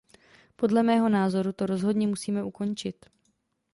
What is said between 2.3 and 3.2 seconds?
ukončit.